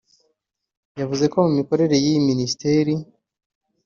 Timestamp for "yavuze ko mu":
0.99-1.51